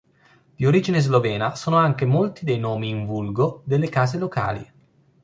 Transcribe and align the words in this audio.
Di 0.55 0.65
origine 0.65 0.99
slovena 0.99 1.53
sono 1.55 1.75
anche 1.75 2.05
molti 2.05 2.43
dei 2.43 2.57
nomi 2.57 2.89
"in 2.89 3.05
vulgo" 3.05 3.61
delle 3.65 3.87
case 3.87 4.17
locali. 4.17 4.71